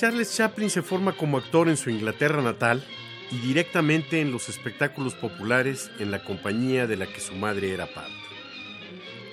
Charles 0.00 0.34
Chaplin 0.34 0.70
se 0.70 0.80
forma 0.80 1.14
como 1.14 1.36
actor 1.36 1.68
en 1.68 1.76
su 1.76 1.90
Inglaterra 1.90 2.40
natal 2.40 2.82
y 3.30 3.38
directamente 3.40 4.22
en 4.22 4.32
los 4.32 4.48
espectáculos 4.48 5.12
populares 5.14 5.90
en 5.98 6.10
la 6.10 6.24
compañía 6.24 6.86
de 6.86 6.96
la 6.96 7.06
que 7.06 7.20
su 7.20 7.34
madre 7.34 7.74
era 7.74 7.84
parte. 7.84 8.14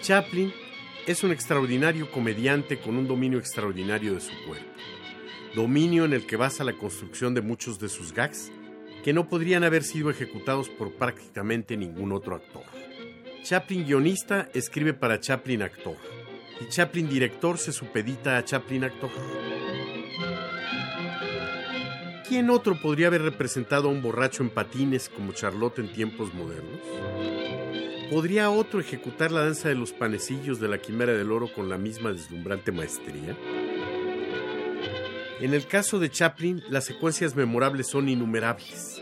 Chaplin 0.02 0.54
es 1.06 1.24
un 1.24 1.32
extraordinario 1.32 2.12
comediante 2.12 2.80
con 2.80 2.98
un 2.98 3.08
dominio 3.08 3.40
extraordinario 3.40 4.14
de 4.14 4.20
su 4.20 4.34
cuerpo, 4.46 4.68
dominio 5.56 6.04
en 6.04 6.12
el 6.12 6.28
que 6.28 6.36
basa 6.36 6.66
la 6.66 6.74
construcción 6.74 7.34
de 7.34 7.42
muchos 7.42 7.80
de 7.80 7.88
sus 7.88 8.12
gags 8.12 8.52
que 9.06 9.14
no 9.14 9.30
podrían 9.30 9.64
haber 9.64 9.84
sido 9.84 10.10
ejecutados 10.10 10.68
por 10.68 10.92
prácticamente 10.96 11.78
ningún 11.78 12.12
otro 12.12 12.36
actor. 12.36 12.64
Chaplin 13.42 13.86
guionista 13.86 14.50
escribe 14.54 14.94
para 14.94 15.22
Chaplin 15.22 15.62
actor 15.62 15.96
y 16.60 16.68
Chaplin 16.68 17.08
director 17.08 17.58
se 17.58 17.72
supedita 17.72 18.38
a 18.38 18.44
Chaplin 18.44 18.84
actor. 18.84 19.12
¿Quién 22.28 22.50
otro 22.50 22.78
podría 22.82 23.08
haber 23.08 23.22
representado 23.22 23.88
a 23.88 23.92
un 23.92 24.02
borracho 24.02 24.44
en 24.44 24.50
patines 24.50 25.08
como 25.08 25.32
Charlotte 25.32 25.80
en 25.80 25.94
tiempos 25.94 26.34
modernos? 26.34 26.82
¿Podría 28.12 28.50
otro 28.50 28.82
ejecutar 28.82 29.32
la 29.32 29.46
danza 29.46 29.70
de 29.70 29.76
los 29.76 29.94
panecillos 29.94 30.60
de 30.60 30.68
la 30.68 30.78
Quimera 30.78 31.14
del 31.14 31.32
Oro 31.32 31.48
con 31.54 31.70
la 31.70 31.78
misma 31.78 32.12
deslumbrante 32.12 32.74
maestría? 32.74 33.38
En 35.40 35.54
el 35.54 35.68
caso 35.68 36.00
de 36.00 36.10
Chaplin, 36.10 36.62
las 36.70 36.84
secuencias 36.84 37.34
memorables 37.34 37.88
son 37.88 38.10
innumerables, 38.10 39.02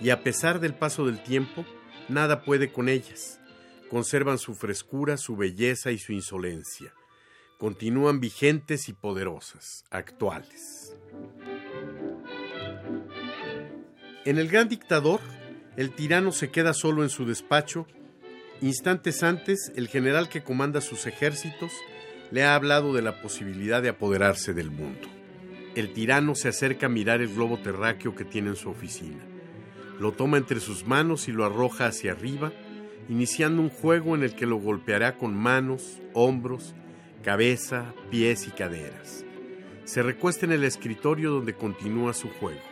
y 0.00 0.10
a 0.10 0.22
pesar 0.22 0.60
del 0.60 0.74
paso 0.74 1.06
del 1.06 1.20
tiempo, 1.20 1.64
nada 2.08 2.42
puede 2.42 2.70
con 2.70 2.88
ellas. 2.88 3.40
Conservan 3.90 4.38
su 4.38 4.54
frescura, 4.54 5.16
su 5.16 5.36
belleza 5.36 5.90
y 5.90 5.98
su 5.98 6.12
insolencia. 6.12 6.94
Continúan 7.58 8.20
vigentes 8.20 8.88
y 8.88 8.92
poderosas, 8.92 9.84
actuales. 9.90 10.96
En 14.24 14.38
El 14.38 14.46
Gran 14.46 14.68
Dictador, 14.68 15.18
el 15.76 15.90
tirano 15.90 16.30
se 16.30 16.52
queda 16.52 16.74
solo 16.74 17.02
en 17.02 17.08
su 17.08 17.26
despacho. 17.26 17.88
Instantes 18.60 19.24
antes, 19.24 19.72
el 19.74 19.88
general 19.88 20.28
que 20.28 20.44
comanda 20.44 20.80
sus 20.80 21.08
ejércitos 21.08 21.72
le 22.30 22.44
ha 22.44 22.54
hablado 22.54 22.94
de 22.94 23.02
la 23.02 23.20
posibilidad 23.20 23.82
de 23.82 23.88
apoderarse 23.88 24.54
del 24.54 24.70
mundo. 24.70 25.08
El 25.74 25.92
tirano 25.92 26.36
se 26.36 26.46
acerca 26.48 26.86
a 26.86 26.88
mirar 26.88 27.20
el 27.20 27.34
globo 27.34 27.58
terráqueo 27.58 28.14
que 28.14 28.24
tiene 28.24 28.50
en 28.50 28.56
su 28.56 28.70
oficina. 28.70 29.24
Lo 29.98 30.12
toma 30.12 30.36
entre 30.36 30.60
sus 30.60 30.86
manos 30.86 31.26
y 31.26 31.32
lo 31.32 31.44
arroja 31.44 31.86
hacia 31.86 32.12
arriba, 32.12 32.52
iniciando 33.08 33.60
un 33.60 33.70
juego 33.70 34.14
en 34.14 34.22
el 34.22 34.36
que 34.36 34.46
lo 34.46 34.56
golpeará 34.56 35.18
con 35.18 35.34
manos, 35.34 36.00
hombros, 36.12 36.76
cabeza, 37.24 37.92
pies 38.08 38.46
y 38.46 38.52
caderas. 38.52 39.24
Se 39.82 40.00
recuesta 40.00 40.46
en 40.46 40.52
el 40.52 40.62
escritorio 40.62 41.32
donde 41.32 41.54
continúa 41.54 42.14
su 42.14 42.28
juego. 42.28 42.71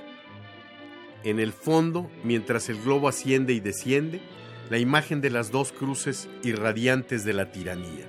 En 1.22 1.38
el 1.38 1.52
fondo, 1.52 2.10
mientras 2.24 2.68
el 2.68 2.80
globo 2.80 3.08
asciende 3.08 3.52
y 3.52 3.60
desciende, 3.60 4.22
la 4.70 4.78
imagen 4.78 5.20
de 5.20 5.30
las 5.30 5.50
dos 5.50 5.72
cruces 5.72 6.28
irradiantes 6.42 7.24
de 7.24 7.32
la 7.34 7.50
tiranía. 7.52 8.06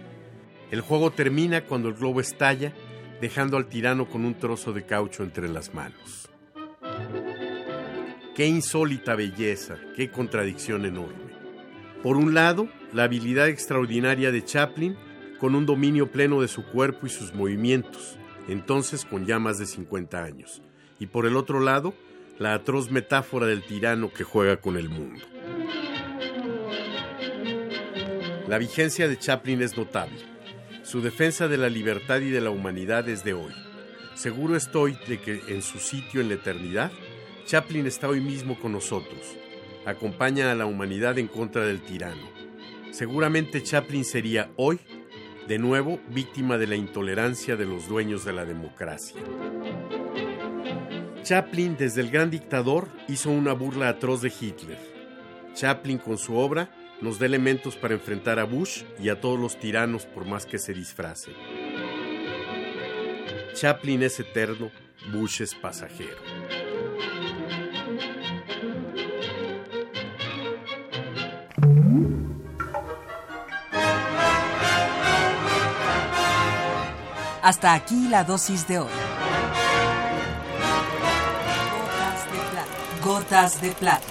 El 0.69 0.81
juego 0.81 1.11
termina 1.11 1.65
cuando 1.65 1.89
el 1.89 1.95
globo 1.95 2.21
estalla, 2.21 2.73
dejando 3.19 3.57
al 3.57 3.67
tirano 3.67 4.07
con 4.07 4.23
un 4.23 4.35
trozo 4.35 4.71
de 4.71 4.85
caucho 4.85 5.23
entre 5.23 5.49
las 5.49 5.73
manos. 5.73 6.29
Qué 8.35 8.47
insólita 8.47 9.15
belleza, 9.15 9.77
qué 9.97 10.09
contradicción 10.09 10.85
enorme. 10.85 11.31
Por 12.01 12.15
un 12.15 12.33
lado, 12.33 12.69
la 12.93 13.03
habilidad 13.03 13.49
extraordinaria 13.49 14.31
de 14.31 14.45
Chaplin, 14.45 14.95
con 15.39 15.55
un 15.55 15.65
dominio 15.65 16.11
pleno 16.11 16.41
de 16.41 16.47
su 16.47 16.65
cuerpo 16.65 17.07
y 17.07 17.09
sus 17.09 17.33
movimientos, 17.33 18.17
entonces 18.47 19.03
con 19.03 19.25
ya 19.25 19.37
más 19.39 19.57
de 19.57 19.65
50 19.65 20.23
años. 20.23 20.61
Y 20.99 21.07
por 21.07 21.25
el 21.25 21.35
otro 21.35 21.59
lado, 21.59 21.93
la 22.41 22.55
atroz 22.55 22.89
metáfora 22.89 23.45
del 23.45 23.61
tirano 23.61 24.11
que 24.11 24.23
juega 24.23 24.57
con 24.57 24.75
el 24.75 24.89
mundo. 24.89 25.23
La 28.47 28.57
vigencia 28.57 29.07
de 29.07 29.19
Chaplin 29.19 29.61
es 29.61 29.77
notable. 29.77 30.17
Su 30.81 31.03
defensa 31.03 31.47
de 31.47 31.57
la 31.57 31.69
libertad 31.69 32.19
y 32.19 32.31
de 32.31 32.41
la 32.41 32.49
humanidad 32.49 33.07
es 33.09 33.23
de 33.23 33.35
hoy. 33.35 33.53
Seguro 34.15 34.55
estoy 34.55 34.97
de 35.07 35.21
que 35.21 35.39
en 35.49 35.61
su 35.61 35.77
sitio 35.77 36.19
en 36.19 36.29
la 36.29 36.33
eternidad, 36.33 36.91
Chaplin 37.45 37.85
está 37.85 38.09
hoy 38.09 38.21
mismo 38.21 38.59
con 38.59 38.71
nosotros. 38.71 39.37
Acompaña 39.85 40.51
a 40.51 40.55
la 40.55 40.65
humanidad 40.65 41.19
en 41.19 41.27
contra 41.27 41.63
del 41.63 41.83
tirano. 41.83 42.27
Seguramente 42.89 43.61
Chaplin 43.61 44.03
sería 44.03 44.49
hoy, 44.55 44.79
de 45.47 45.59
nuevo, 45.59 45.99
víctima 46.09 46.57
de 46.57 46.65
la 46.65 46.75
intolerancia 46.75 47.55
de 47.55 47.67
los 47.67 47.87
dueños 47.87 48.25
de 48.25 48.33
la 48.33 48.45
democracia. 48.45 49.21
Chaplin, 51.31 51.77
desde 51.77 52.01
el 52.01 52.11
gran 52.11 52.29
dictador, 52.29 52.89
hizo 53.07 53.29
una 53.29 53.53
burla 53.53 53.87
atroz 53.87 54.21
de 54.21 54.33
Hitler. 54.37 54.77
Chaplin, 55.53 55.97
con 55.97 56.17
su 56.17 56.35
obra, 56.35 56.69
nos 56.99 57.19
da 57.19 57.25
elementos 57.25 57.77
para 57.77 57.93
enfrentar 57.93 58.37
a 58.37 58.43
Bush 58.43 58.83
y 58.99 59.07
a 59.07 59.21
todos 59.21 59.39
los 59.39 59.57
tiranos 59.57 60.05
por 60.05 60.25
más 60.25 60.45
que 60.45 60.59
se 60.59 60.73
disfrace. 60.73 61.31
Chaplin 63.53 64.03
es 64.03 64.19
eterno, 64.19 64.71
Bush 65.13 65.41
es 65.41 65.55
pasajero. 65.55 66.17
Hasta 77.41 77.73
aquí 77.73 78.09
la 78.09 78.25
dosis 78.25 78.67
de 78.67 78.79
hoy. 78.79 79.10
Gotas 83.03 83.59
de 83.59 83.71
plata. 83.71 84.10